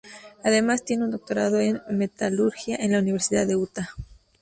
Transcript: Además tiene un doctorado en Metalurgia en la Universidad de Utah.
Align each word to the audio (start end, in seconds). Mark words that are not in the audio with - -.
Además 0.43 0.83
tiene 0.83 1.03
un 1.03 1.11
doctorado 1.11 1.59
en 1.59 1.79
Metalurgia 1.91 2.75
en 2.75 2.93
la 2.93 2.97
Universidad 2.97 3.45
de 3.45 3.55
Utah. 3.55 3.91